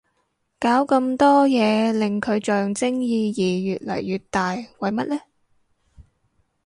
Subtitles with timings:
[0.59, 5.19] 搞咁多嘢令佢象徵意義越嚟越大為乜呢